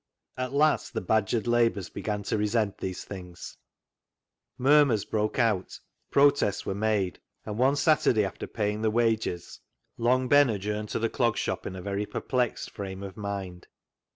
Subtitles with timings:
[0.35, 3.57] At last the badgered labourers began to resent these things.
[4.57, 9.59] Murmurs broke out, protests were made, and one Saturday, after paying the wages,
[9.99, 12.05] Long Ben adjourned to 23 354 CLOG SHOP CHRONICLES the Clog Shop in a very
[12.07, 13.67] perplexed frame of mind.